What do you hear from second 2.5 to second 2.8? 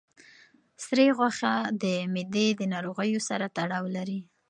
د